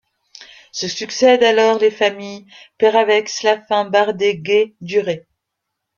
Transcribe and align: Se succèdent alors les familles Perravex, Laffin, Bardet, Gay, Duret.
Se 0.71 0.87
succèdent 0.87 1.43
alors 1.43 1.77
les 1.77 1.91
familles 1.91 2.47
Perravex, 2.79 3.43
Laffin, 3.43 3.85
Bardet, 3.85 4.37
Gay, 4.39 4.73
Duret. 4.81 5.27